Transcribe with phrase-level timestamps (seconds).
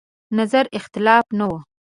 [0.37, 1.53] نظر اختلاف نه و.